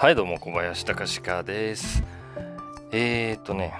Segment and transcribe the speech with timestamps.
[0.00, 2.04] はい、どうも、小林隆史です。
[2.92, 3.74] えーとね、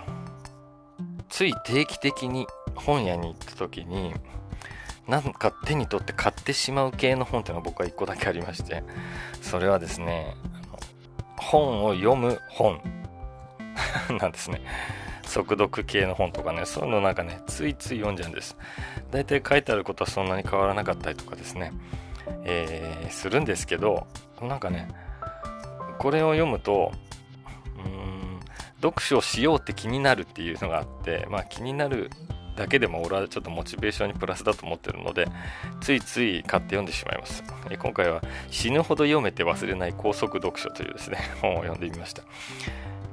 [1.29, 4.13] つい定期的に本屋に行った時に、
[5.07, 8.83] なんか手に取って買ってしまう系の本っていうのが僕は1個だけありまして、
[9.41, 10.35] それはですね、
[11.37, 12.81] 本を読む本
[14.19, 14.61] なんですね。
[15.23, 18.57] 速読系の本とかね、そういうのなんかね、ついつい読んじゃうんです。
[19.13, 21.73] 大体書いてあることはそんなに変わらなかったりとかですね、
[22.43, 24.09] えー、するんですけど、
[24.43, 24.89] なんかね、
[25.99, 26.93] これを読むと、
[27.85, 28.41] うん、
[28.81, 32.11] 読書をしようって気になるっていうのがあって、まあ気になる
[32.59, 35.29] だけでも俺はちょっとモチベーションにプラスだと思ってるので、
[35.81, 37.45] ついつい買って読んでしまいます。
[37.79, 42.25] 今回は死ぬほど読めて忘れない高速読書というですね、 本を読んでみました。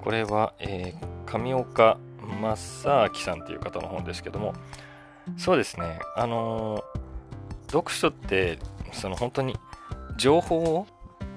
[0.03, 1.97] これは、えー、上岡
[2.41, 4.55] 正明さんっていう方の本ですけども、
[5.37, 8.57] そうですね、あのー、読書って、
[8.93, 9.55] その本当に
[10.17, 10.87] 情報を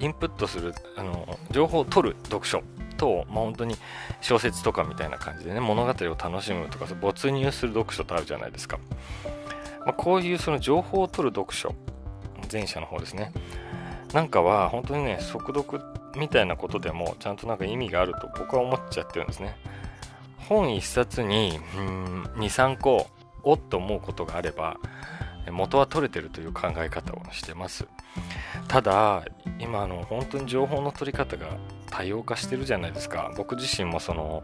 [0.01, 2.63] インプットするあの情報を取る読書
[2.97, 3.77] と、まあ、本当に
[4.21, 8.79] 小説とかみたいな感じでね物語を楽しむとか没入する読書とあるじゃないですか、
[9.81, 11.75] まあ、こういうその情報を取る読書
[12.51, 13.33] 前者の方ですね。
[14.13, 15.83] なんかは本当にね速読
[16.17, 19.57] みたいなことでもちゃんとなんか意味があると僕は思っちゃってるんですね。
[20.49, 21.61] 本一冊に
[22.37, 23.07] 23個
[23.43, 24.79] おっと思うことがあれば
[25.51, 27.87] 元は取れてるという考え方をしてます。
[28.67, 29.25] ただ
[29.59, 31.47] 今の本当に情報の取り方が
[31.91, 33.33] 多様化してるじゃないですか。
[33.37, 34.43] 僕自身もその、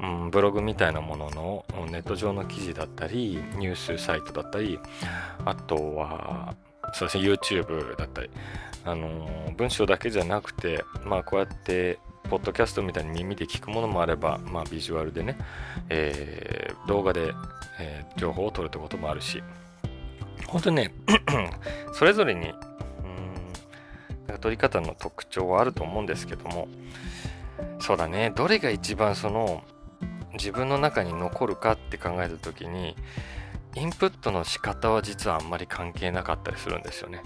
[0.00, 4.78] うん、ブログみたいなもののネット上の記事だったりニュースサイトだったり
[5.44, 6.54] あとは
[6.92, 8.30] そうですね YouTube だったり
[8.84, 15.38] あの文章だけじゃなくてまあこうやってポッドキャストみたいに耳で聞くものもあれば、まあ、ビジュアルでね、
[15.88, 17.32] えー、動画で、
[17.80, 19.42] えー、情報を取るってこともあるし
[20.46, 20.94] 本当にね
[21.92, 22.50] それぞれに
[24.28, 26.68] うん取り方の特徴はあると思うんですけども
[27.80, 29.62] そうだねどれが一番その
[30.34, 32.94] 自分の中に残るかって考えた時に
[33.74, 37.22] インプットの仕方は実はあんまり関係なかったりするんですよね。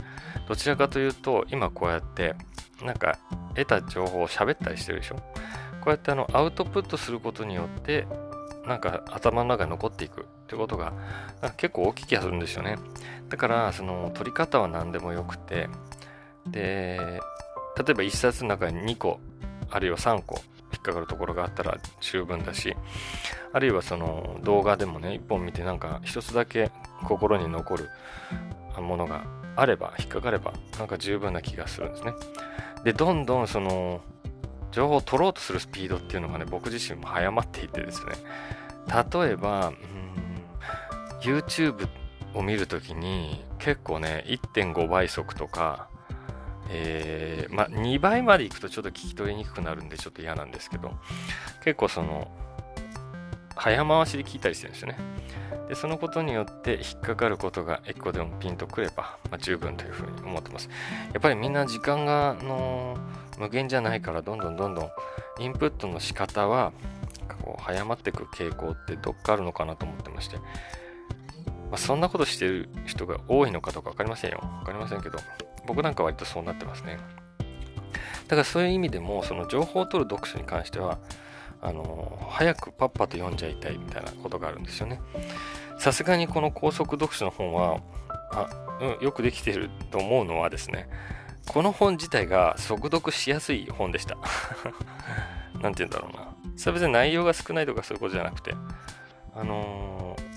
[0.48, 2.34] どちらかというと今こうやって
[2.82, 3.18] なんか
[3.54, 5.16] 得た情報を喋ったりしてるでしょ？
[5.16, 5.22] こ
[5.86, 8.06] うやってあのアウトプットすることによって
[8.66, 10.26] なんか頭の中に残っていく。
[10.52, 10.92] ってことが
[11.56, 12.76] 結構大きい気がするんですよね。
[13.30, 15.68] だからその取り方は何でもよくて。
[16.46, 17.20] で、
[17.76, 19.18] 例えば1冊の中に2個、
[19.70, 20.42] あるいは3個
[20.72, 22.76] 引っかかるところがあったら十分だし、
[23.52, 26.70] あるいはその動画でもね、1本見てなんか1つだけ
[27.04, 27.88] 心に残る
[28.78, 29.24] ものが
[29.56, 32.12] あれば、引っかかれば、なんか十分な気がするんですね。
[32.84, 34.02] で、どんどんその、
[34.70, 38.12] 情報を取ろうとするスピードっていうのがね、僕自身も早まっていてですね、
[38.88, 39.72] 例えば、
[41.22, 41.88] YouTube
[42.34, 45.88] を見るときに結構ね、1.5倍速とか、
[46.68, 50.92] えー、ま、2倍までいくとちょっと聞き取りにくくなるんでちょっと嫌なんですけど、
[51.62, 52.30] 結構その、
[53.54, 54.98] 早回しで聞いたりしてるんですよね。
[55.68, 60.68] で、そのことによって引っかかることが1個でもピンとくれば、まあ、十分というふうに思ってます。
[61.12, 62.96] やっぱりみんな時間が、の
[63.38, 64.90] 無限じゃないから、どんどんどんどん
[65.40, 66.72] インプットの仕方は、
[67.42, 70.38] こう早まっていく傾向ってどっかあるのかなと思ってまして、
[71.72, 74.40] まあ、そんなことしてる人が多いのかどうか分かりませんよ。
[74.58, 75.18] 分かりませんけど、
[75.66, 76.98] 僕なんか割とそうなってますね。
[78.28, 80.98] だからそういう意味でも、その情報を取る読書に関しては、
[81.62, 85.00] あの、早くパッパと読んじゃいたいみたいなことがあるんですよね。
[85.78, 87.80] さすがにこの高速読書の本は、
[88.32, 88.50] あ、
[88.82, 90.90] うん、よくできてると思うのはですね、
[91.46, 94.18] この本自体が速読しやすい本でした。
[95.58, 96.34] なんて言うんだろうな。
[96.58, 98.54] それ別に内容が少ないとかそういうことじゃなくて、
[99.34, 100.31] あのー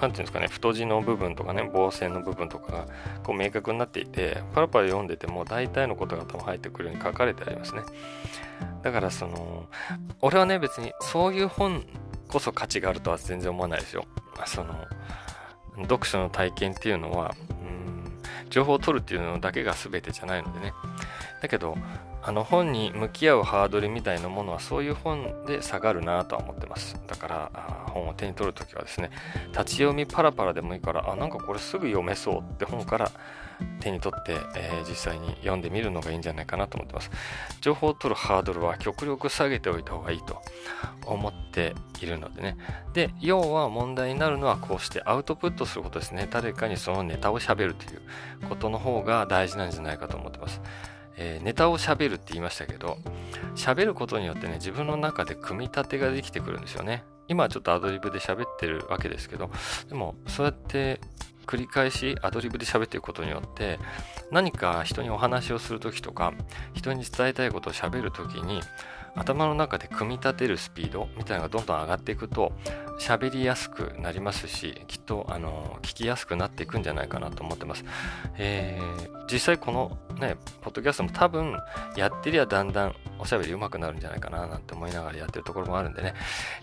[0.00, 2.86] 言うんですかね、太字の部分とかね、防線の部分とかが
[3.22, 7.82] こう明確になっていて、パラパラ読んでても大体のことが多分入ってくるように書かれてありますね。
[8.82, 9.66] だからその、
[10.20, 11.84] 俺はね、別にそういう本
[12.28, 14.04] こそ価値があるとは全然思わないですよ。
[14.46, 14.74] その、
[15.82, 17.73] 読書の体験っていうのは、う、
[18.50, 20.72] 情報を取るっていうのだけが全てじゃないのでね。
[21.42, 21.76] だけど、
[22.22, 26.98] あの本に向き合うハードルみたいなものはそういう本で下がるなとは思ってます。
[27.06, 27.50] だから
[27.88, 29.10] 本を手に取るときはですね、
[29.52, 33.10] 立ち読みパラパラでもいいから、あ、なんかこれすぐ読めそうって本から
[33.80, 37.10] 手に取って、えー、実際に読んでみるのがいいんじゃないかなと思ってます。
[37.60, 40.40] 情報を取るハードルは極力下げておいた方がいいと
[41.06, 42.56] 思っているのでね。
[42.92, 46.28] で、要は問題になるのはこうしてアウトプットすることですね。
[46.30, 48.02] 誰かにそのネタを喋るという
[48.48, 50.60] ことの方が大事なんじゃないかと思ってます。
[51.16, 52.98] えー、ネタを喋るって言いましたけど、
[53.54, 57.04] 喋ることによってね、自分の中で組み立てができてくるんですよね。
[57.28, 59.50] 今はちょっとアドリブで喋ってるわけですけど、
[59.88, 61.00] でも、そうやって
[61.44, 63.78] 繰り返しアドリブで喋っていくことによって
[64.30, 66.32] 何か人にお話をする時とか
[66.72, 68.60] 人に伝えたいことを喋る時に
[69.16, 72.52] 頭の中で組み立てるスピードみたいなのがどんどん上がっていくと
[72.98, 77.84] 喋りやすくなりますしきっとあの聞きやすくなっていくんじゃないかなと思ってます、
[78.38, 81.56] えー、実際このねポッドキャストも多分
[81.96, 86.14] やってりゃだんだんおしゃべり上手くなるんじゃないかななんて思いながらやってるところもあるんでね、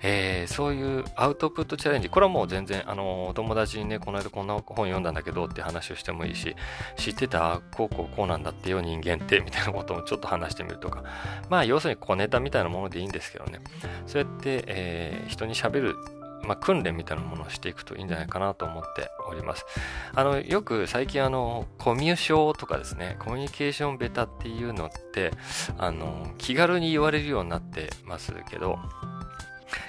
[0.01, 6.56] えー、そういうアウトプットチャレンジこれはもう全然あのお友達にねこの間こんな本読んだんだけどって話をしてもいいし
[6.98, 11.03] 知ってたこうこうこうなんだってよ人間ってみたいなこともちょっと話してみるとか。
[11.50, 13.59] まあ要するに小ネタみたいなものでいいんですけどね。
[14.07, 15.95] そうやって、えー、人に喋る
[16.43, 19.65] まあ、訓練みたいなものをしていくといいんじゃないかなと思っております。
[20.13, 25.31] あの、よく最近あの、コミュ障とかですね、コミュニケーションベタっていうのって、
[25.77, 28.79] あの、気軽に言われるようになってますけど、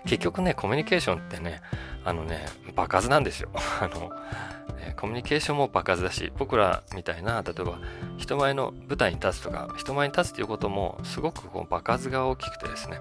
[0.06, 1.60] 結局ね、コミュニケーションってね、
[2.04, 3.50] あのね、爆発なんですよ。
[3.80, 4.10] あの、
[4.96, 7.78] コミュニケーションも爆発だし、僕らみたいな、例えば
[8.18, 12.98] 人前の舞台に立つとか、人前に立つということもすごくこう場数が大きくてですね、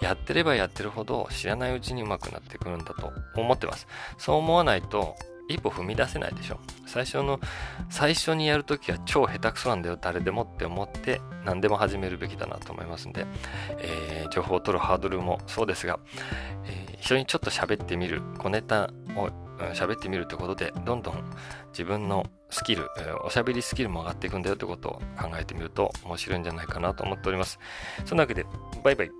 [0.00, 3.86] やってればやってるほど知らないうちに上手くなってくるんだと思ってます。
[4.18, 5.16] そう思わないと、
[5.48, 6.58] 一歩踏み出せないでしょ。
[6.86, 7.40] 最初の、
[7.88, 13.26] 最初にやるときは超下手くそなんだよ、誰でもって思って、何でも始めるべきだなと思いますんで、
[13.78, 15.98] えー、情報を取るハードルもそうですが、
[16.64, 19.30] えー、一緒にちょっと喋ってみる、小ネタを
[19.72, 21.24] 喋ってみるってことで、どんどん
[21.70, 22.88] 自分のスキル、
[23.24, 27.58] おしゃべりスキルも上がっていくんだよってことを考えてみると面白いんじゃないかなと思っております。
[28.04, 28.44] そんなわけで、
[28.82, 29.10] バイバイ。